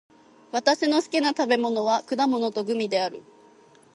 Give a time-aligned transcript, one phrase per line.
[0.51, 3.21] 私の好きな食べ物は果物とグミである。